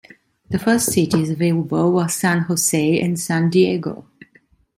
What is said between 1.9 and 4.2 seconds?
were San Jose and San Diego.